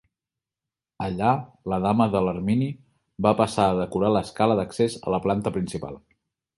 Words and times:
Allà 1.07 1.33
la 1.73 1.79
Dama 1.83 2.09
de 2.17 2.23
l'Ermini 2.29 2.71
va 3.29 3.37
passar 3.45 3.69
a 3.69 3.79
decorar 3.83 4.13
l'escala 4.19 4.61
d'accés 4.63 5.01
a 5.07 5.19
la 5.19 5.25
planta 5.29 5.59
principal. 5.61 6.07